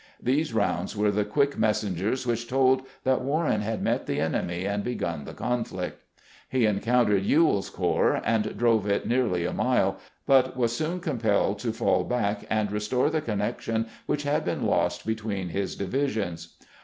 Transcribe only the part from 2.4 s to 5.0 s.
told that Warren had met the enemy and